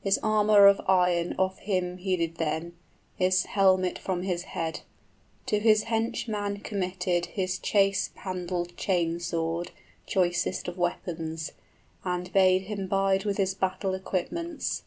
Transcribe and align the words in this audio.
{He 0.00 0.10
prepares 0.12 0.18
for 0.20 0.20
rest.} 0.20 0.22
10 0.22 0.22
His 0.22 0.36
armor 0.36 0.66
of 0.68 0.80
iron 0.86 1.34
off 1.40 1.58
him 1.58 1.96
he 1.96 2.16
did 2.16 2.36
then, 2.36 2.74
His 3.16 3.46
helmet 3.46 3.98
from 3.98 4.22
his 4.22 4.42
head, 4.54 4.82
to 5.46 5.58
his 5.58 5.82
henchman 5.90 6.60
committed 6.60 7.26
His 7.26 7.58
chased 7.58 8.12
handled 8.18 8.76
chain 8.76 9.18
sword, 9.18 9.72
choicest 10.06 10.68
of 10.68 10.78
weapons, 10.78 11.50
And 12.04 12.32
bade 12.32 12.62
him 12.62 12.86
bide 12.86 13.24
with 13.24 13.38
his 13.38 13.54
battle 13.54 13.92
equipments. 13.94 14.84